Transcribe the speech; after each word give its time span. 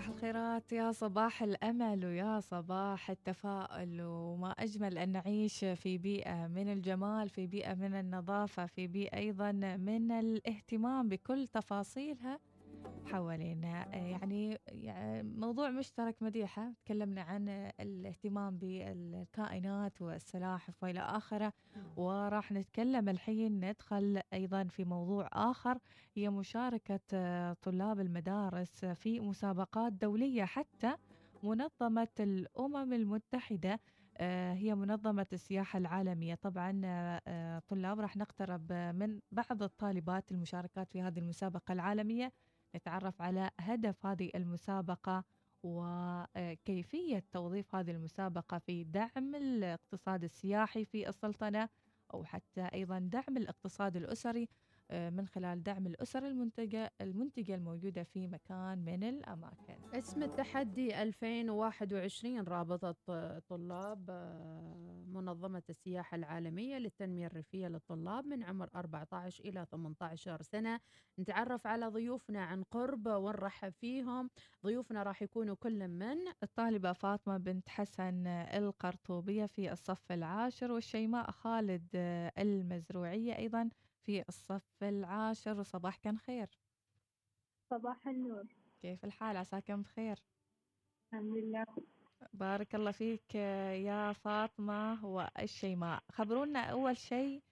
صباح 0.00 0.08
الخيرات 0.08 0.72
يا 0.72 0.92
صباح 0.92 1.42
الأمل 1.42 2.04
ويا 2.06 2.40
صباح 2.40 3.10
التفاؤل. 3.10 4.00
وما 4.02 4.50
أجمل 4.50 4.98
أن 4.98 5.12
نعيش 5.12 5.64
في 5.64 5.98
بيئة 5.98 6.46
من 6.46 6.72
الجمال 6.72 7.28
في 7.28 7.46
بيئة 7.46 7.74
من 7.74 7.94
النظافة 7.94 8.66
في 8.66 8.86
بيئة 8.86 9.16
أيضا 9.16 9.52
من 9.76 10.12
الاهتمام 10.12 11.08
بكل 11.08 11.46
تفاصيلها. 11.46 12.38
حوالينا. 13.12 13.96
يعني 13.96 14.58
موضوع 15.22 15.70
مشترك 15.70 16.16
مديحة. 16.20 16.72
تكلمنا 16.84 17.22
عن 17.22 17.48
الاهتمام 17.80 18.58
بالكائنات 18.58 20.02
والسلاحف 20.02 20.82
وإلى 20.82 21.00
آخره 21.00 21.52
وراح 21.96 22.52
نتكلم 22.52 23.08
الحين 23.08 23.64
ندخل 23.64 24.20
أيضا 24.32 24.64
في 24.64 24.84
موضوع 24.84 25.28
آخر 25.32 25.78
هي 26.14 26.30
مشاركة 26.30 27.00
طلاب 27.52 28.00
المدارس 28.00 28.84
في 28.84 29.20
مسابقات 29.20 29.92
دولية. 29.92 30.44
حتى 30.44 30.96
منظمة 31.42 32.08
الأمم 32.20 32.92
المتحدة 32.92 33.80
هي 34.52 34.74
منظمة 34.74 35.26
السياحة 35.32 35.78
العالمية. 35.78 36.34
طبعا 36.34 36.70
طلاب 37.68 38.00
راح 38.00 38.16
نقترب 38.16 38.72
من 38.72 39.20
بعض 39.32 39.62
الطالبات 39.62 40.32
المشاركات 40.32 40.90
في 40.90 41.02
هذه 41.02 41.18
المسابقة 41.18 41.72
العالمية. 41.72 42.32
نتعرف 42.76 43.22
على 43.22 43.50
هدف 43.60 44.06
هذه 44.06 44.30
المسابقة 44.34 45.24
وكيفية 45.62 47.24
توظيف 47.32 47.74
هذه 47.74 47.90
المسابقة 47.90 48.58
في 48.58 48.84
دعم 48.84 49.34
الاقتصاد 49.34 50.24
السياحي 50.24 50.84
في 50.84 51.08
السلطنة 51.08 51.68
أو 52.14 52.24
حتى 52.24 52.68
أيضا 52.74 52.98
دعم 52.98 53.36
الاقتصاد 53.36 53.96
الأسري 53.96 54.48
آه، 54.92 55.10
من 55.10 55.26
خلال 55.26 55.62
دعم 55.62 55.86
الأسر 55.86 56.26
المنتجة 56.26 56.92
المنتجة 57.00 57.54
الموجودة 57.54 58.02
في 58.02 58.26
مكان 58.26 58.78
من 58.78 59.04
الأماكن. 59.04 59.76
اسم 59.94 60.22
التحدي 60.22 61.02
2021 61.02 62.40
رابطة 62.48 62.94
طلاب 63.48 64.10
آه، 64.10 64.89
منظمة 65.10 65.62
السياحة 65.70 66.14
العالمية 66.14 66.78
للتنمية 66.78 67.26
الريفية 67.26 67.66
للطلاب 67.68 68.26
من 68.26 68.42
عمر 68.42 68.70
14 68.74 69.44
إلى 69.44 69.66
18 69.70 70.42
سنة. 70.42 70.80
نتعرف 71.18 71.66
على 71.66 71.86
ضيوفنا 71.86 72.44
عن 72.44 72.62
قرب 72.62 73.06
ونرحب 73.06 73.72
فيهم. 73.72 74.30
ضيوفنا 74.64 75.02
راح 75.02 75.22
يكونوا 75.22 75.54
كل 75.54 75.88
من 75.88 76.18
الطالبة 76.42 76.92
فاطمة 76.92 77.36
بنت 77.38 77.68
حسن 77.68 78.26
القرطوبية 78.26 79.46
في 79.46 79.72
الصف 79.72 80.12
العاشر 80.12 80.72
والشيماء 80.72 81.30
خالد 81.30 81.88
المزروعية 82.38 83.36
أيضا 83.36 83.70
في 84.02 84.24
الصف 84.28 84.82
العاشر. 84.82 85.60
وصباح 85.60 85.96
كان 85.96 86.18
خير؟ 86.18 86.58
صباح 87.70 88.08
النور. 88.08 88.44
كيف 88.82 89.04
الحال؟ 89.04 89.36
عساكم 89.36 89.82
بخير؟ 89.82 90.24
الحمد 91.12 91.36
لله. 91.36 91.66
بارك 92.32 92.74
الله 92.74 92.90
فيك 92.90 93.34
يا 93.34 94.12
فاطمة 94.12 95.06
والشيماء 95.06 96.02
خبرونا 96.12 96.60
أول 96.60 96.96
شيء 96.96 97.42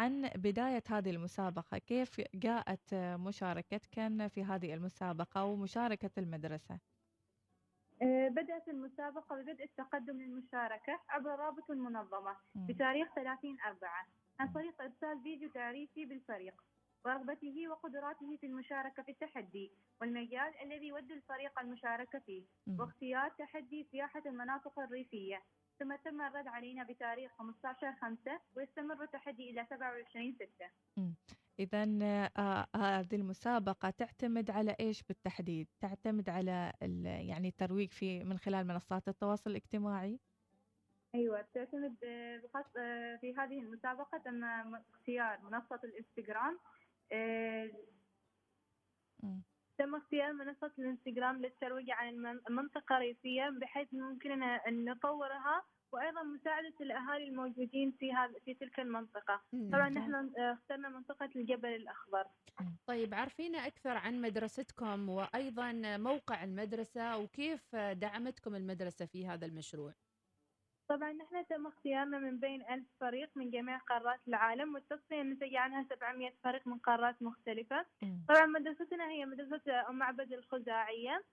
عن 0.00 0.30
بداية 0.34 0.82
هذه 0.88 1.10
المسابقة. 1.10 1.78
كيف 1.78 2.20
جاءت 2.34 2.94
مشاركتكم 2.94 4.28
في 4.28 4.44
هذه 4.44 4.74
المسابقة 4.74 5.44
ومشاركة 5.44 6.10
المدرسة؟ 6.18 6.78
آه، 8.02 8.28
بدأت 8.28 8.68
المسابقة 8.68 9.36
ببدء 9.36 9.64
التقدم 9.64 10.20
للمشاركة 10.20 11.00
عبر 11.08 11.30
رابط 11.30 11.70
المنظمة 11.70 12.36
بتاريخ 12.54 13.08
30 13.14 13.60
أربعة. 13.60 14.06
عن 14.40 14.52
طريق 14.52 14.82
إرسال 14.82 15.22
فيديو 15.22 15.50
تعريفي 15.50 16.04
بالفريق. 16.04 16.54
ورغبته 17.04 17.68
وقدراته 17.68 18.36
في 18.36 18.46
المشاركة 18.46 19.02
في 19.02 19.10
التحدي 19.10 19.72
والمجال 20.00 20.52
الذي 20.62 20.86
يود 20.86 21.10
الفريق 21.10 21.60
المشاركة 21.60 22.18
فيه 22.18 22.42
واختيار 22.78 23.30
تحدي 23.30 23.86
سياحة 23.92 24.22
المناطق 24.26 24.78
الريفية 24.78 25.42
ثم 25.78 25.96
تم 26.04 26.20
الرد 26.20 26.46
علينا 26.46 26.84
بتاريخ 26.84 27.32
15 27.38 27.92
5 28.00 28.40
ويستمر 28.56 29.02
التحدي 29.02 29.50
إلى 29.50 29.66
27 29.70 30.34
6 30.34 31.14
إذا 31.58 31.82
آه 32.36 32.66
هذه 32.76 33.16
المسابقة 33.16 33.90
تعتمد 33.90 34.50
على 34.50 34.76
إيش 34.80 35.02
بالتحديد؟ 35.02 35.68
تعتمد 35.80 36.28
على 36.28 36.72
يعني 37.04 37.48
الترويج 37.48 37.92
في 37.92 38.24
من 38.24 38.38
خلال 38.38 38.66
منصات 38.66 39.08
التواصل 39.08 39.50
الاجتماعي؟ 39.50 40.20
أيوة 41.14 41.44
تعتمد 41.54 41.96
آه، 42.04 42.42
آه، 42.78 43.16
في 43.16 43.34
هذه 43.36 43.60
المسابقة 43.60 44.18
تم 44.18 44.44
اختيار 44.74 45.38
منصة 45.42 45.80
الإنستغرام 45.84 46.58
تم 49.78 49.94
اختيار 49.94 50.32
منصة 50.32 50.72
الانستغرام 50.78 51.42
للترويج 51.42 51.90
عن 51.90 52.08
المنطقة 52.50 52.96
الريفية 52.96 53.48
بحيث 53.60 53.88
ممكن 53.92 54.42
أن 54.42 54.84
نطورها 54.84 55.64
وأيضا 55.92 56.22
مساعدة 56.22 56.74
الأهالي 56.80 57.28
الموجودين 57.28 57.92
في 57.98 58.12
هذا 58.12 58.34
في 58.44 58.54
تلك 58.54 58.80
المنطقة. 58.80 59.42
طبعا 59.72 59.88
نحن 59.88 60.32
اخترنا 60.36 60.88
منطقة 60.88 61.30
الجبل 61.36 61.68
الأخضر. 61.68 62.24
طيب 62.86 63.14
عرفينا 63.14 63.66
أكثر 63.66 63.96
عن 63.96 64.20
مدرستكم 64.20 65.08
وأيضا 65.08 65.72
موقع 65.96 66.44
المدرسة 66.44 67.18
وكيف 67.18 67.76
دعمتكم 67.76 68.54
المدرسة 68.54 69.06
في 69.06 69.26
هذا 69.26 69.46
المشروع؟ 69.46 69.94
طبعا 70.88 71.12
نحن 71.12 71.46
تم 71.46 71.66
اختيارنا 71.66 72.18
من 72.18 72.38
بين 72.40 72.62
ألف 72.70 72.86
فريق 73.00 73.30
من 73.36 73.50
جميع 73.50 73.78
قارات 73.78 74.20
العالم 74.28 74.74
والتصفية 74.74 75.22
نتج 75.22 75.54
عنها 75.56 75.82
700 75.90 76.32
فريق 76.44 76.66
من 76.66 76.78
قارات 76.78 77.22
مختلفة. 77.22 77.86
طبعا 78.28 78.46
مدرستنا 78.46 79.08
هي 79.10 79.24
مدرسة 79.26 79.88
أم 79.88 79.98
معبد 79.98 80.32
الخزاعية 80.32 81.24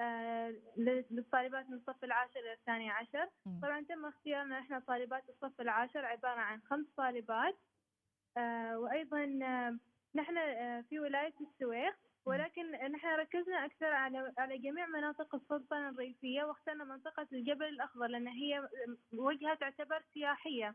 آه 0.00 0.54
للطالبات 1.10 1.70
من 1.70 1.76
الصف 1.76 2.04
العاشر 2.04 2.40
إلى 2.40 2.52
الثاني 2.52 2.90
عشر. 2.90 3.28
طبعا 3.62 3.80
تم 3.88 4.06
اختيارنا 4.06 4.60
نحن 4.60 4.80
طالبات 4.80 5.28
الصف 5.28 5.60
العاشر 5.60 6.04
عبارة 6.04 6.40
عن 6.40 6.60
خمس 6.60 6.86
طالبات 6.96 7.58
آه 8.36 8.78
وأيضا 8.78 9.38
آه 9.42 9.78
نحن 10.14 10.34
في 10.82 11.00
ولاية 11.00 11.34
السويق 11.40 11.94
ولكن 12.26 12.70
نحن 12.70 13.06
ركزنا 13.06 13.64
أكثر 13.64 13.86
على 13.86 14.32
على 14.38 14.58
جميع 14.58 14.86
مناطق 14.86 15.34
السلطنة 15.34 15.88
الريفية 15.88 16.42
واخترنا 16.44 16.84
منطقة 16.84 17.26
الجبل 17.32 17.64
الأخضر 17.64 18.06
لأن 18.06 18.28
هي 18.28 18.68
وجهة 19.12 19.54
تعتبر 19.54 20.02
سياحية. 20.14 20.74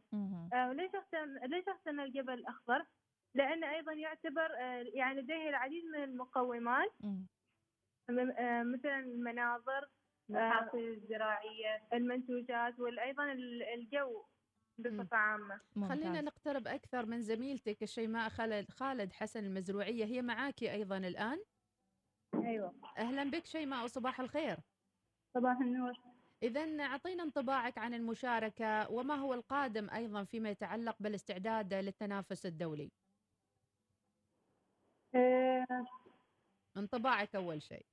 آه 0.53 0.73
ليش 0.73 0.95
أخترنا 0.95 1.39
ليش 1.39 1.67
أخترنا 1.67 2.03
الجبل 2.03 2.33
الأخضر؟ 2.33 2.85
لأن 3.35 3.63
أيضا 3.63 3.93
يعتبر 3.93 4.49
آه 4.59 4.85
يعني 4.93 5.21
لديه 5.21 5.49
العديد 5.49 5.85
من 5.85 6.03
المقومات. 6.03 6.91
آه 8.09 8.63
مثلا 8.63 8.99
المناظر 8.99 9.87
المحاصيل 10.29 10.89
آه 10.89 10.93
الزراعية. 10.93 11.81
المنتوجات 11.93 12.79
وأيضا 12.79 13.31
الجو. 13.75 14.23
بصفة 14.77 15.17
عامة. 15.17 15.61
خلينا 15.89 16.21
نقترب 16.21 16.67
أكثر 16.67 17.05
من 17.05 17.21
زميلتك 17.21 17.83
الشيماء 17.83 18.29
خالد 18.29 18.71
خالد 18.71 19.13
حسن 19.13 19.45
المزروعية. 19.45 20.05
هي 20.05 20.21
معاك 20.21 20.63
أيضا 20.63 20.97
الآن؟ 20.97 21.43
أيوة. 22.35 22.75
أهلا 22.97 23.23
بك 23.23 23.45
شيماء 23.45 23.83
وصباح 23.83 24.19
الخير. 24.19 24.57
صباح 25.33 25.57
النور. 25.61 25.93
إذا 26.43 26.83
أعطينا 26.83 27.23
انطباعك 27.23 27.77
عن 27.77 27.93
المشاركة 27.93 28.91
وما 28.91 29.15
هو 29.15 29.33
القادم 29.33 29.89
أيضا 29.89 30.23
فيما 30.23 30.49
يتعلق 30.49 30.95
بالاستعداد 30.99 31.73
للتنافس 31.73 32.45
الدولي؟ 32.45 32.91
أه. 35.15 35.65
انطباعك 36.77 37.35
أول 37.35 37.61
شيء. 37.61 37.85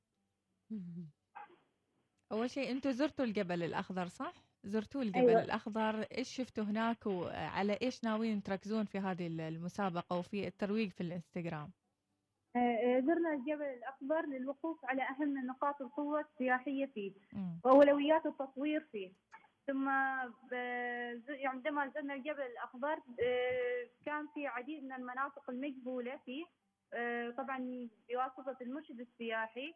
أول 2.33 2.51
شيء 2.51 2.71
أنتم 2.71 2.91
زرتوا 2.91 3.25
الجبل 3.25 3.63
الأخضر 3.63 4.07
صح؟ 4.07 4.44
زرتوا 4.65 5.03
الجبل 5.03 5.29
أيوة. 5.29 5.43
الأخضر 5.43 6.07
إيش 6.19 6.29
شفتوا 6.29 6.65
هناك 6.65 7.07
وعلى 7.07 7.79
إيش 7.83 8.05
ناويين 8.05 8.43
تركزون 8.43 8.85
في 8.85 8.99
هذه 8.99 9.27
المسابقة 9.27 10.19
وفي 10.19 10.47
الترويج 10.47 10.91
في 10.91 11.01
الإنستغرام؟ 11.01 11.71
آه، 12.57 12.59
آه، 12.59 13.01
زرنا 13.01 13.33
الجبل 13.33 13.65
الأخضر 13.65 14.27
للوقوف 14.27 14.85
على 14.85 15.03
أهم 15.03 15.47
نقاط 15.47 15.83
القوة 15.83 16.21
السياحية 16.21 16.87
فيه 16.87 17.13
وأولويات 17.65 18.27
التطوير 18.27 18.81
فيه. 18.93 19.13
ثم 19.67 19.89
عندما 21.45 21.89
زرنا 21.95 22.15
الجبل 22.15 22.43
الأخضر 22.43 22.99
آه، 23.23 23.89
كان 24.07 24.27
في 24.35 24.47
عديد 24.47 24.85
من 24.85 24.93
المناطق 24.93 25.51
المجهولة 25.51 26.17
فيه. 26.25 26.45
طبعا 27.37 27.89
بواسطة 28.09 28.57
المرشد 28.61 29.01
السياحي 29.01 29.75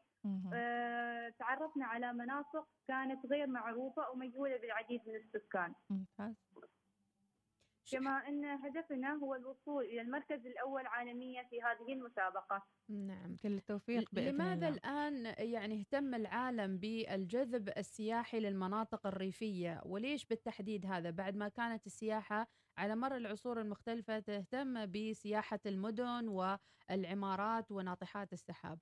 آه 0.55 1.29
تعرفنا 1.39 1.87
على 1.87 2.13
مناطق 2.13 2.69
كانت 2.89 3.27
غير 3.27 3.47
معروفة 3.47 4.11
ومجهولة 4.11 4.57
بالعديد 4.57 5.01
من 5.07 5.15
السكان. 5.17 5.73
ممتاز. 5.91 6.35
كما 7.91 8.29
أن 8.29 8.45
هدفنا 8.45 9.15
هو 9.15 9.35
الوصول 9.35 9.85
إلى 9.85 10.01
المركز 10.01 10.47
الأول 10.47 10.87
عالميا 10.87 11.43
في 11.43 11.63
هذه 11.63 11.93
المسابقة. 11.93 12.63
نعم 12.89 13.37
كل 13.37 13.53
التوفيق 13.53 14.11
بإذن 14.13 14.29
لماذا 14.29 14.69
الله. 14.69 14.69
الآن 14.69 15.35
يعني 15.39 15.81
اهتم 15.81 16.15
العالم 16.15 16.79
بالجذب 16.79 17.69
السياحي 17.69 18.41
للمناطق 18.41 19.07
الريفية؟ 19.07 19.81
وليش 19.85 20.27
بالتحديد 20.27 20.87
هذا 20.87 21.11
بعد 21.11 21.37
ما 21.37 21.49
كانت 21.49 21.87
السياحة 21.87 22.47
على 22.79 22.97
مر 22.97 23.17
العصور 23.17 23.61
المختلفة 23.61 24.19
تهتم 24.19 24.87
بسياحة 24.87 25.61
المدن 25.67 26.29
والعمارات 26.29 27.73
وناطحات 27.73 28.33
السحاب؟ 28.33 28.79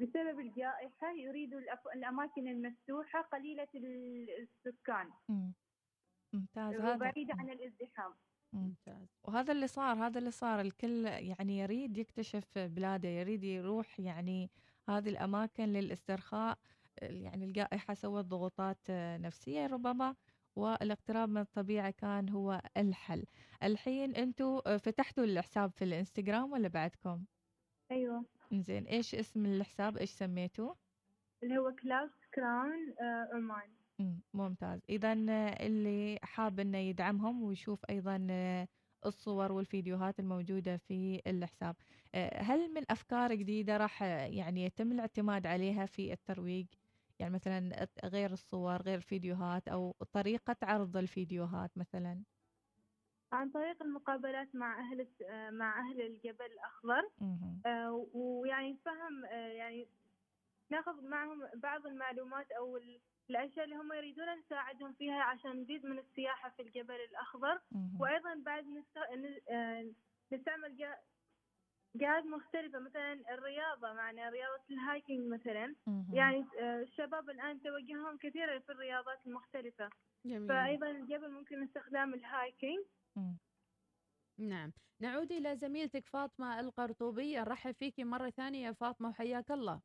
بسبب 0.00 0.40
الجائحة 0.40 1.12
يريدوا 1.16 1.60
الأماكن 1.94 2.48
المفتوحة 2.48 3.22
قليلة 3.22 3.68
ال- 3.74 4.48
السكان. 4.66 5.10
مم. 5.28 5.52
ممتاز. 6.32 6.74
هذا 6.74 6.94
وبعيدة 6.94 7.34
عن 7.34 7.50
الازدحام. 7.50 8.14
مم. 8.52 8.60
ممتاز. 8.62 9.08
وهذا 9.24 9.52
اللي 9.52 9.66
صار 9.66 9.96
هذا 10.06 10.18
اللي 10.18 10.30
صار. 10.30 10.60
الكل 10.60 11.04
يعني 11.06 11.58
يريد 11.58 11.98
يكتشف 11.98 12.58
بلاده 12.58 13.08
يريد 13.08 13.44
يروح 13.44 14.00
يعني 14.00 14.50
هذه 14.88 15.08
الأماكن 15.08 15.64
للاسترخاء. 15.64 16.58
يعني 17.02 17.44
الجائحة 17.44 17.94
سوت 17.94 18.24
ضغوطات 18.24 18.78
نفسية 19.20 19.66
ربما 19.66 20.16
والاقتراب 20.56 21.28
من 21.28 21.40
الطبيعة 21.40 21.90
كان 21.90 22.28
هو 22.28 22.62
الحل. 22.76 23.24
الحين 23.62 24.14
أنتوا 24.16 24.76
فتحتوا 24.76 25.24
الحساب 25.24 25.70
في 25.72 25.84
الانستغرام 25.84 26.52
ولا 26.52 26.68
بعدكم؟ 26.68 27.24
أيوة. 27.90 28.24
زين 28.52 28.84
إيش 28.86 29.14
اسم 29.14 29.46
الحساب؟ 29.46 29.96
إيش 29.96 30.10
سميتوه؟ 30.10 30.76
اللي 31.42 31.58
هو 31.58 31.74
كلاوس 31.82 32.26
كراون 32.34 32.94
آه، 33.00 33.28
عمان 33.36 33.76
مم، 33.98 34.22
ممتاز. 34.34 34.80
إذا 34.88 35.12
اللي 35.66 36.18
حاب 36.22 36.60
إنه 36.60 36.78
يدعمهم 36.78 37.42
ويشوف 37.42 37.84
أيضا 37.90 38.26
آه، 38.30 38.68
الصور 39.06 39.52
والفيديوهات 39.52 40.20
الموجودة 40.20 40.76
في 40.76 41.20
الحساب. 41.26 41.76
آه، 42.14 42.42
هل 42.42 42.74
من 42.74 42.82
أفكار 42.90 43.34
جديدة 43.34 43.76
راح 43.76 44.02
آه، 44.02 44.26
يعني 44.26 44.64
يتم 44.64 44.92
الاعتماد 44.92 45.46
عليها 45.46 45.86
في 45.86 46.12
الترويج؟ 46.12 46.66
يعني 47.18 47.34
مثلا 47.34 47.88
غير 48.04 48.32
الصور 48.32 48.82
غير 48.82 48.96
الفيديوهات 48.98 49.68
أو 49.68 49.94
طريقة 50.12 50.56
عرض 50.62 50.96
الفيديوهات 50.96 51.70
مثلا؟ 51.76 52.24
عن 53.32 53.50
طريق 53.50 53.82
المقابلات 53.82 54.54
مع 54.54 54.80
آه، 55.22 55.50
مع 55.50 55.80
أهل 55.80 56.00
الجبل 56.00 56.44
الأخضر 56.46 57.02
مهم. 57.20 57.62
آه، 57.66 58.06
ويعني 58.14 58.76
فهم 58.84 59.24
آه، 59.24 59.48
يعني 59.48 59.86
ناخذ 60.70 61.04
معهم 61.08 61.48
بعض 61.54 61.86
المعلومات 61.86 62.50
أو 62.52 62.76
ال- 62.76 63.00
الأشياء 63.30 63.64
اللي 63.64 63.76
هم 63.76 63.92
يريدون 63.92 64.38
نساعدهم 64.38 64.92
فيها 64.92 65.22
عشان 65.22 65.50
نزيد 65.62 65.86
من 65.86 65.98
السياحة 65.98 66.50
في 66.50 66.62
الجبل 66.62 66.94
الأخضر 67.10 67.60
مهم. 67.72 68.00
وأيضا 68.00 68.34
بعد 68.34 68.64
آه، 69.50 69.90
نستعمل 70.32 70.76
جا- 70.76 70.98
جهات 71.94 72.24
مختلفة 72.24 72.78
مثلا 72.78 73.12
الرياضة 73.34 73.92
معنا 73.92 74.28
رياضة 74.30 74.62
ال 74.70 74.79
hiking 74.79 75.32
مثلا. 75.32 75.74
يعني 76.12 76.44
الشباب 76.60 77.30
الآن 77.30 77.62
توجههم 77.62 78.16
كثيرا 78.16 78.58
في 78.58 78.72
الرياضات 78.72 79.18
المختلفة 79.26 79.90
جميل 80.24 80.48
فأيضا 80.48 80.90
الجبل 80.90 81.30
ممكن 81.30 81.62
استخدام 81.62 82.14
ال 82.14 82.24
hiking 82.24 82.84
مم. 83.16 83.38
نعم. 84.38 84.72
نعود 85.00 85.32
إلى 85.32 85.56
زميلتك 85.56 86.06
فاطمة 86.06 86.60
القرطوبية 86.60 87.40
نرحب 87.40 87.72
فيك 87.74 88.00
مرة 88.00 88.30
ثانية 88.30 88.66
يا 88.66 88.72
فاطمة 88.72 89.08
وحياك 89.08 89.50
الله. 89.50 89.82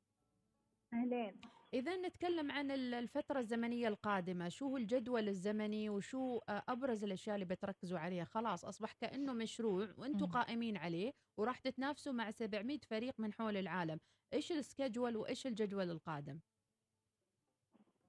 أهلين. 0.94 1.42
إذا 1.74 1.96
نتكلم 1.98 2.52
عن 2.52 2.72
ال- 2.72 2.94
الفترة 2.94 3.40
الزمنية 3.40 3.88
القادمة. 3.88 4.50
شو 4.50 4.66
هو 4.68 4.78
الجدول 4.78 5.28
الزمني 5.28 5.90
وشو 5.90 6.38
آه، 6.50 6.64
أبرز 6.68 7.04
الأشياء 7.04 7.36
اللي 7.36 7.46
بتركزوا 7.46 8.00
عليها؟ 8.00 8.24
خلاص 8.26 8.66
أصبح 8.66 8.92
كأنه 8.94 9.34
مشروع 9.34 9.94
وأنتم. 9.98 10.26
قائمين 10.26 10.78
عليه 10.78 11.12
وراح 11.38 11.60
تتنافسوا 11.60 12.14
مع 12.14 12.32
700 12.32 12.80
فريق 12.90 13.14
من 13.20 13.34
حول 13.34 13.58
العالم. 13.58 14.00
إيش 14.34 14.52
ال 14.52 14.59
schedule 14.59 15.18
وإيش 15.18 15.48
الجدول 15.48 15.92
القادم؟ 15.92 16.40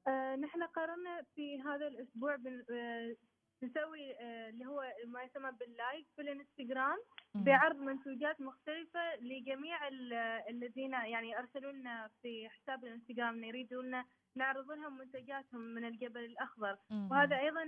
آه، 0.08 0.36
نحن 0.36 0.62
قررنا 0.62 1.22
في 1.34 1.60
هذا 1.60 1.86
الأسبوع 1.86 2.36
بن... 2.36 2.64
آه، 2.74 3.16
نسوي 3.62 4.14
آه، 4.20 4.48
اللي 4.48 4.66
هو 4.66 4.92
ما 5.06 5.22
يسمى 5.22 5.52
بال 5.52 5.70
live 5.70 6.06
في 6.16 6.22
الانستغرام. 6.22 6.98
بعرض 7.34 7.76
منتوجات 7.76 8.40
مختلفة 8.40 9.16
لجميع 9.16 9.88
ال- 9.88 10.12
الذين 10.48 10.92
يعني 10.92 11.38
أرسلوا 11.38 11.72
لنا 11.72 12.10
في 12.22 12.48
حساب 12.48 12.84
الانستغرام 12.84 13.44
يريدون 13.44 14.02
نعرض 14.36 14.70
لهم 14.70 14.98
منتجاتهم 14.98 15.60
من 15.60 15.84
الجبل 15.84 16.24
الأخضر. 16.24 16.78
وهذا 17.10 17.38
أيضا 17.38 17.64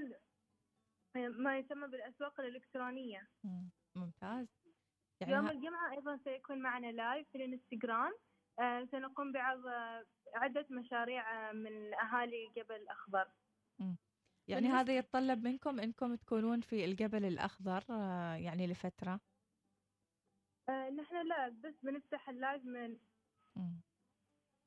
ما 1.15 1.59
يسمى 1.59 1.89
بالأسواق 1.89 2.41
الإلكترونية. 2.41 3.29
مم. 3.45 3.71
ممتاز. 3.97 4.47
يعني 5.21 5.33
يوم 5.33 5.47
الجمعة 5.51 5.93
أيضا 5.93 6.17
سيكون 6.25 6.59
معنا 6.59 6.87
live 6.93 7.29
في 7.33 7.39
الانستغرام. 7.45 8.13
آه، 8.61 8.85
سنقوم 8.85 9.33
بعرض 9.33 9.67
آه، 9.67 10.05
عدة 10.35 10.67
مشاريع 10.71 11.49
آه، 11.51 11.53
من 11.53 11.95
أهالي 11.95 12.49
جبل 12.57 12.75
الأخضر. 12.75 13.29
يعني 14.49 14.69
هذا 14.69 14.97
يتطلب 14.99 15.45
منكم 15.45 15.81
إنكم 15.81 16.15
تكونون 16.15 16.61
في 16.61 16.85
الجبل 16.85 17.25
الأخضر 17.25 17.85
آه، 17.91 18.35
يعني 18.35 18.67
لفترة 18.67 19.21
آه، 20.69 20.91
نحن 20.91 21.27
لا 21.27 21.49
بس 21.49 21.75
بنفتح 21.83 22.29
ال 22.29 22.36
live 22.36 22.65
من 22.65 22.97
مم. 23.57 23.81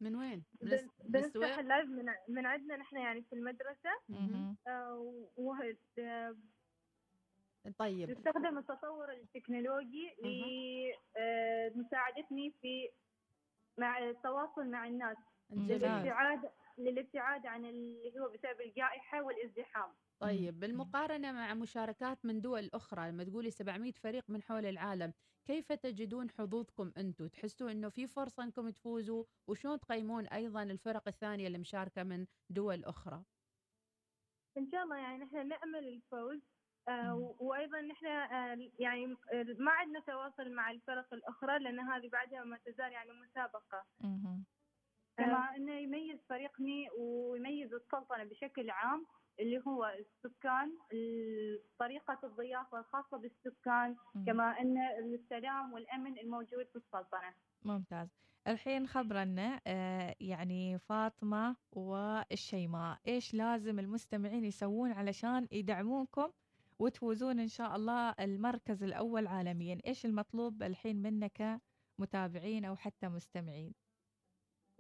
من 0.01 0.16
وين؟ 0.16 0.44
بن- 0.62 0.69
من 1.04 1.12
بنفتح؟ 1.12 1.60
ال 1.60 1.65
live 1.65 1.86
من 1.89 2.06
من 2.30 2.45
عندنا 2.45 2.78
نحن 2.78 2.98
يعني 2.98 3.22
في. 3.24 3.89
مهم. 4.10 4.57
آه، 4.68 5.24
وه- 5.38 5.78
آه، 6.00 6.36
طيب 7.77 8.10
نستخدم 8.10 8.57
التطور 8.57 9.12
التكنولوجي 9.12 10.12
لمساعدتني 11.75 12.51
في 12.62 12.89
مع 13.77 13.98
التواصل 14.10 14.68
مع 14.72 14.88
الناس 14.88 15.18
ممتاز. 15.50 16.06
للابتعاد 16.83 17.45
عن 17.45 17.66
اللي 17.66 18.19
هو 18.19 18.30
بسبب 18.30 18.62
الجائحة 18.62 19.22
والازدحام. 19.24 19.94
طيب. 20.19 20.60
بالمقارنة 20.60 21.31
مع 21.31 21.54
مشاركات 21.54 22.25
من 22.25 22.42
دول 22.42 22.69
أخرى 22.74 23.10
لما 23.12 23.24
تقولي 23.24 23.51
700 23.51 23.92
فريق 23.92 24.30
من 24.30 24.42
حول 24.42 24.66
العالم 24.66 25.13
كيف 25.45 25.72
تجدون 25.72 26.30
حظوظكم 26.31 26.92
أنتم 26.98 27.28
تحسوا 27.28 27.72
أنه 27.72 27.89
في 27.89 28.07
فرصة 28.07 28.44
أنكم 28.44 28.69
تفوزوا؟ 28.69 29.24
وشلون 29.48 29.80
تقيمون 29.80 30.25
أيضا 30.28 30.63
الفرق 30.63 31.07
الثانية 31.07 31.48
اللي 31.48 31.57
مشاركة 31.57 32.04
من 32.04 32.25
دول 32.50 32.86
أخرى؟ 32.86 33.24
إن 34.57 34.68
شاء 34.72 34.84
الله 34.84 34.98
يعني 34.98 35.24
نحن 35.24 35.48
نأمل 35.48 35.88
الفوز 35.88 36.39
آه، 36.88 37.16
مم. 37.16 37.22
و- 37.22 37.36
وأيضا 37.39 37.81
نحن 37.81 38.06
آه، 38.06 38.57
يعني 38.80 39.06
آه، 39.34 39.45
ما 39.60 39.72
عندنا 39.72 40.00
تواصل 40.00 40.51
مع 40.51 40.72
الفرق 40.72 41.13
الأخرى 41.13 41.60
لأن 41.60 41.80
هذه 41.80 42.10
بعدها 42.10 42.44
ما 42.44 42.57
تزال 42.57 42.92
يعني 42.92 43.12
مسابقة. 43.12 43.86
مهم. 45.19 45.28
كما 45.30 45.56
إنه 45.56 45.74
يميز 45.74 46.19
فريقني 46.30 46.90
ويميز 47.00 47.74
السلطنة 47.74 48.24
بشكل 48.24 48.69
عام 48.69 49.06
اللي 49.40 49.62
هو 49.68 49.86
السكان 49.86 50.78
ال- 50.94 51.60
طريقة 51.80 52.20
الضيافه 52.24 52.80
الخاصة 52.80 53.18
بالسكان. 53.18 53.96
كما 54.25 54.60
إن 54.62 54.77
السلام 55.13 55.74
والأمن 55.74 56.20
الموجود 56.20 56.65
في 56.74 56.75
السلطنة. 56.75 57.34
ممتاز. 57.65 58.08
الحين 58.48 58.88
خبرنا 58.88 59.62
آه، 59.68 60.15
يعني 60.20 60.80
فاطمة 60.80 61.56
والشيماء. 61.72 63.00
إيش 63.08 63.34
لازم 63.34 63.80
المستمعين 63.80 64.46
يسوون 64.46 64.91
علشان 64.91 65.48
يدعمونكم 65.51 66.32
وتفوزون 66.80 67.39
إن 67.39 67.48
شاء 67.48 67.75
الله 67.75 68.10
المركز 68.20 68.84
الأول 68.84 69.27
عالميا؟ 69.27 69.77
إيش 69.88 70.06
المطلوب 70.06 70.63
الحين 70.63 71.01
منك 71.01 71.62
كمتابعين 71.98 72.65
أو 72.65 72.75
حتى 72.75 73.08
مستمعين؟ 73.10 73.74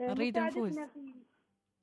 نريد 0.01 0.37
نفوز. 0.37 0.79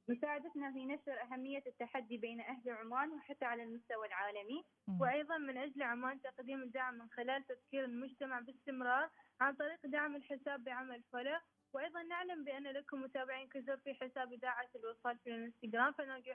مساعدتنا 0.08 0.72
في 0.72 0.84
نشر 0.86 1.22
أهمية 1.22 1.62
التحدي 1.66 2.16
بين 2.18 2.40
أهل 2.40 2.70
عمان 2.70 3.10
وحتى 3.12 3.44
على 3.44 3.62
المستوى 3.62 4.06
العالمي 4.06 4.64
مم. 4.88 5.00
وأيضا 5.00 5.38
من 5.38 5.56
أجل 5.58 5.82
عمان 5.82 6.20
تقديم 6.22 6.62
الدعم 6.62 6.94
من 6.94 7.08
خلال 7.10 7.46
تذكير 7.46 7.84
المجتمع 7.84 8.40
باستمرار 8.40 9.10
عن 9.40 9.54
طريق 9.54 9.86
دعم 9.86 10.16
الحساب 10.16 10.64
بعمل 10.64 11.02
فولو 11.12 11.38
وأيضا 11.72 12.02
نعلم 12.02 12.44
بأن 12.44 12.62
لكم 12.66 13.02
متابعين 13.02 13.48
كثر 13.48 13.76
في 13.76 13.94
حساب 13.94 14.32
إذاعة 14.32 14.68
الوصال 14.76 15.18
في 15.18 15.30
الانستغرام 15.30 15.92
فنرجو. 15.92 16.32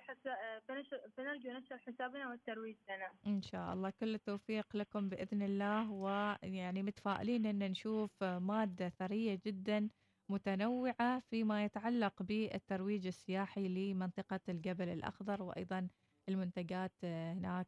فنرجو 1.17 1.51
نشر 1.51 1.77
حسابنا 1.77 2.29
والترويج 2.29 2.77
لنا 2.89 3.11
إن 3.27 3.41
شاء 3.41 3.73
الله 3.73 3.89
كل 3.99 4.13
التوفيق 4.15 4.75
لكم 4.75 5.09
بإذن 5.09 5.41
الله 5.41 5.91
ويعني 5.91 6.83
متفائلين 6.83 7.45
أن 7.45 7.59
نشوف 7.71 8.23
مادة 8.23 8.89
ثرية 8.89 9.39
جدا 9.45 9.89
متنوعة 10.29 11.19
فيما 11.19 11.65
يتعلق 11.65 12.23
بالترويج 12.23 13.07
السياحي 13.07 13.67
لمنطقة 13.67 14.39
الجبل 14.49 14.89
الأخضر 14.89 15.43
وأيضا 15.43 15.87
المنتجات 16.29 16.91
هناك 17.03 17.67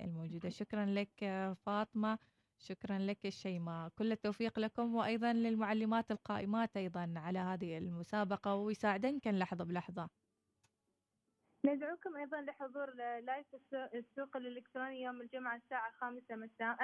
الموجودة. 0.00 0.48
شكرا 0.48 0.84
لك 0.86 1.24
فاطمة 1.66 2.18
شكرا 2.58 2.98
لك 2.98 3.26
الشيماء. 3.26 3.88
كل 3.88 4.12
التوفيق 4.12 4.58
لكم 4.58 4.94
وأيضا 4.94 5.32
للمعلمات 5.32 6.10
القائمات 6.10 6.76
أيضا 6.76 7.14
على 7.16 7.38
هذه 7.38 7.78
المسابقة 7.78 8.54
ويساعدنكن 8.54 9.34
لحظة 9.34 9.64
بلحظة. 9.64 10.08
ندعوكم 11.66 12.16
أيضا 12.16 12.40
لحضور 12.40 12.94
live 13.20 13.46
السو- 13.54 13.94
السوق 13.94 14.36
الإلكتروني 14.36 15.02
يوم 15.02 15.20
الجمعة 15.20 15.56
الساعة 15.56 15.88
الخامسة 15.88 16.36
مساء 16.36 16.76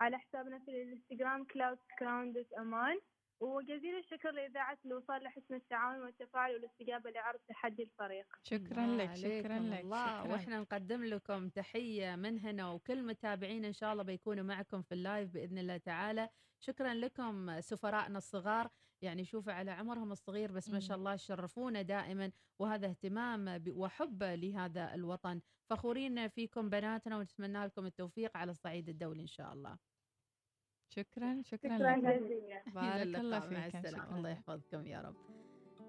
على 0.00 0.18
حسابنا 0.18 0.58
في 0.58 0.70
الإنستغرام 0.70 1.44
Cloud 1.44 1.78
Crown 1.98 2.32
dot 2.32 2.52
Oman 2.52 2.98
وجزيل 3.40 3.98
الشكر 3.98 4.30
لإذاعة 4.30 4.78
الوصال 4.84 5.22
لحسن 5.22 5.54
التعاون 5.54 6.00
والتفاعل 6.02 6.54
والاستجابة 6.54 7.10
لعرض 7.10 7.40
تحدي 7.48 7.82
الفريق. 7.82 8.26
شكرا 8.42 8.86
لك 8.86 9.14
شكرا 9.14 9.58
لك 9.58 9.80
الله. 9.80 10.06
شكراً. 10.06 10.32
وإحنا 10.32 10.60
نقدم 10.60 11.04
لكم 11.04 11.48
تحية 11.48 12.16
من 12.16 12.38
هنا 12.38 12.70
وكل 12.70 13.02
متابعين 13.02 13.64
إن 13.64 13.72
شاء 13.72 13.92
الله 13.92 14.02
بيكونوا 14.02 14.44
معكم 14.44 14.82
في 14.82 14.92
ال 14.92 15.00
live 15.00 15.30
بإذن 15.30 15.58
الله 15.58 15.76
تعالى. 15.76 16.28
شكرا 16.60 16.94
لكم 16.94 17.60
سفرائنا 17.60 18.18
الصغار. 18.18 18.68
يعني 19.02 19.24
شوفوا 19.24 19.52
على 19.52 19.70
عمرهم 19.70 20.12
الصغير 20.12 20.52
بس 20.52 20.70
ما 20.70 20.80
شاء 20.80 20.96
الله 20.96 21.14
يشرفونا 21.14 21.82
دائما. 21.82 22.32
وهذا 22.58 22.86
اهتمام 22.86 23.62
وحب 23.68 24.22
لهذا 24.22 24.94
الوطن. 24.94 25.40
فخورين 25.70 26.28
فيكم 26.28 26.70
بناتنا 26.70 27.18
ونتمنى 27.18 27.64
لكم 27.66 27.86
التوفيق 27.86 28.36
على 28.36 28.50
الصعيد 28.50 28.88
الدولي 28.88 29.22
إن 29.22 29.26
شاء 29.26 29.52
الله. 29.52 29.78
شكرا 30.88 31.42
شكرا, 31.44 31.78
شكرا 31.78 31.96
جزيلا. 31.96 32.62
بارك 32.74 33.16
الله 33.16 33.40
فيك. 33.40 33.52
مع 33.52 33.66
السلامه 33.66 34.16
الله 34.16 34.28
يحفظكم 34.30 34.86
يا 34.86 35.00
رب. 35.00 35.14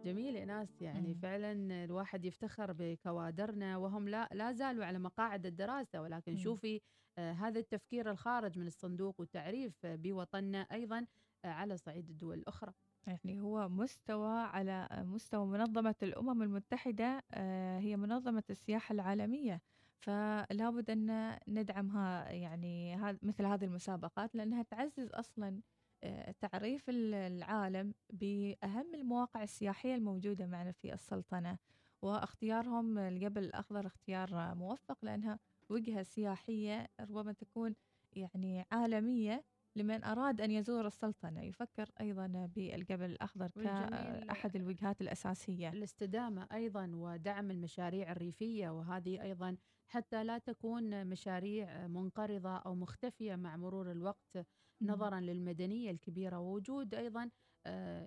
جميل 0.05 0.35
يا 0.35 0.45
ناس 0.45 0.81
يعني 0.81 1.07
مم. 1.07 1.19
فعلا 1.21 1.83
الواحد 1.83 2.25
يفتخر 2.25 2.73
بكوادرنا 2.73 3.77
وهم 3.77 4.09
لا 4.09 4.29
لا 4.31 4.51
زالوا 4.51 4.85
على 4.85 4.99
مقاعد 4.99 5.45
الدراسة. 5.45 6.01
ولكن 6.01 6.31
مم. 6.31 6.37
شوفي 6.37 6.81
آه 7.17 7.31
هذا 7.31 7.59
التفكير 7.59 8.11
الخارج 8.11 8.59
من 8.59 8.67
الصندوق 8.67 9.19
والتعريف 9.19 9.73
بوطننا 9.85 10.57
أيضا 10.71 11.05
آه 11.45 11.47
على 11.47 11.77
صعيد 11.77 12.09
الدول 12.09 12.37
الأخرى. 12.37 12.73
يعني 13.07 13.39
هو 13.41 13.69
مستوى 13.69 14.39
على 14.39 14.87
مستوى 14.91 15.45
منظمة 15.45 15.95
الأمم 16.03 16.41
المتحدة 16.43 17.23
آه 17.33 17.79
هي 17.79 17.97
منظمة 17.97 18.43
السياحة 18.49 18.93
العالمية. 18.93 19.61
فلا 19.99 20.69
بد 20.69 20.89
أن 20.89 21.39
ندعمها 21.47 22.29
يعني 22.31 22.95
مثل 23.21 23.45
هذه 23.45 23.65
المسابقات 23.65 24.35
لأنها 24.35 24.63
تعزز 24.63 25.09
أصلا 25.13 25.61
آه، 26.03 26.31
تعريف 26.39 26.85
العالم 26.89 27.93
بأهم 28.09 28.95
المواقع 28.95 29.43
السياحية 29.43 29.95
الموجودة 29.95 30.47
معنا 30.47 30.71
في 30.71 30.93
السلطنة. 30.93 31.57
واختيارهم 32.01 32.97
الجبل 32.97 33.43
الأخضر 33.43 33.87
اختيار 33.87 34.55
موفق 34.55 34.97
لأنها 35.05 35.39
وجهة 35.69 36.03
سياحية 36.03 36.87
ربما 36.99 37.33
تكون 37.33 37.75
يعني 38.13 38.65
عالمية. 38.71 39.45
لمن 39.75 40.03
أراد 40.03 40.41
أن 40.41 40.51
يزور 40.51 40.87
السلطنة 40.87 41.41
يفكر 41.41 41.89
أيضا 42.01 42.27
بالجبل 42.55 43.05
الأخضر 43.05 43.47
كأحد 43.47 44.55
الوجهات 44.55 45.01
الأساسية. 45.01 45.69
الاستدامة 45.69 46.47
أيضا 46.53 46.91
ودعم 46.93 47.51
المشاريع 47.51 48.11
الريفية 48.11 48.69
وهذه 48.69 49.21
أيضا 49.21 49.57
حتى 49.87 50.23
لا 50.23 50.37
تكون 50.37 51.07
مشاريع 51.07 51.87
منقرضة 51.87 52.57
أو 52.57 52.75
مختفية 52.75 53.35
مع 53.35 53.57
مرور 53.57 53.91
الوقت 53.91 54.37
نظرا 54.81 55.19
للمدنية 55.19 55.91
الكبيرة. 55.91 56.39
ووجود 56.39 56.95
أيضا 56.95 57.29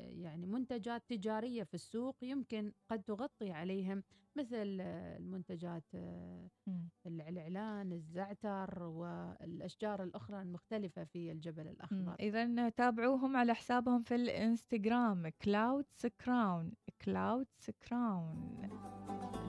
يعني 0.08 0.46
منتجات 0.46 1.02
تجارية 1.08 1.62
في 1.62 1.74
السوق 1.74 2.16
يمكن 2.22 2.72
قد 2.88 3.02
تغطي 3.02 3.50
عليهم 3.50 4.02
مثل 4.36 4.80
المنتجات 4.80 5.84
آه، 5.94 6.48
الإعلان 7.06 7.92
الزعتر 7.92 8.82
والأشجار 8.82 10.02
الأخرى 10.02 10.42
المختلفة 10.42 11.04
في 11.04 11.32
الجبل 11.32 11.68
الأخضر. 11.68 12.14
إذا 12.20 12.68
تابعوهم 12.68 13.36
على 13.36 13.54
حسابهم 13.54 14.02
في 14.02 14.14
الإنستغرام 14.14 15.28
Clouds 15.28 15.84
Crown 15.90 16.72
Clouds 17.04 17.46
Crown 17.58 18.62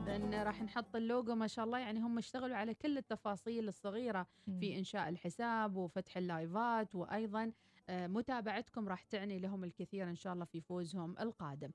إذا 0.08 0.44
راح 0.44 0.64
نحط 0.64 0.96
اللوجو 0.96 1.36
ما 1.36 1.48
شاء 1.48 1.66
الله 1.66 1.80
يعني 1.80 2.00
هم 2.00 2.18
اشتغلوا 2.18 2.56
على 2.56 2.74
كل 2.74 2.98
التفاصيل 2.98 3.68
الصغيرة 3.68 4.28
في 4.60 4.78
إنشاء 4.78 5.10
الحساب 5.10 5.76
وفتح 5.76 6.18
ال 6.18 6.31
live 6.31 6.83
ات 6.83 6.96
وأيضا 6.96 7.44
آه، 7.44 7.52
متابعتكم 7.90 8.88
راح 8.90 9.04
تعني 9.04 9.40
لهم 9.40 9.64
الكثير 9.64 10.10
إن 10.10 10.16
شاء 10.16 10.34
الله 10.34 10.46
في 10.46 10.62
فوزهم 10.62 11.16
القادم. 11.20 11.72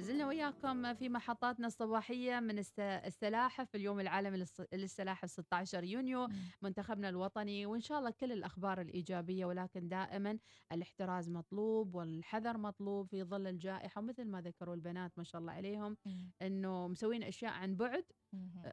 زلنا 0.00 0.26
وياكم 0.26 0.94
في 0.94 1.08
محطاتنا 1.08 1.66
الصباحية 1.66 2.40
من 2.40 2.58
السلاحف 2.80 3.74
اليوم 3.74 4.00
العالمي 4.00 4.44
للسلاحف 4.72 5.30
16 5.30 5.84
يونيو 5.84 6.28
منتخبنا 6.62 7.08
الوطني. 7.08 7.66
وإن 7.66 7.80
شاء 7.80 7.98
الله 7.98 8.10
كل 8.10 8.32
الأخبار 8.32 8.80
الإيجابية 8.80 9.44
ولكن 9.44 9.88
دائما 9.88 10.38
الاحتراز 10.72 11.30
مطلوب 11.30 11.94
والحذر 11.94 12.58
مطلوب 12.58 13.06
في 13.06 13.24
ظل 13.24 13.46
الجائحة 13.46 13.98
ومثل 14.00 14.24
ما 14.24 14.40
ذكروا 14.40 14.74
البنات 14.74 15.12
ما 15.16 15.24
شاء 15.24 15.40
الله 15.40 15.52
عليهم 15.52 15.96
أنه 16.42 16.88
مسوين 16.88 17.22
أشياء 17.22 17.52
عن 17.52 17.76
بعد 17.76 18.04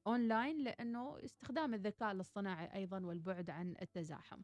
أونلاين 0.07 0.63
لأنه 0.63 1.17
استخدام 1.25 1.73
الذكاء 1.73 2.11
الاصطناعي 2.11 2.75
أيضا 2.75 3.05
والبعد 3.05 3.49
عن 3.49 3.75
التزاحم. 3.81 4.41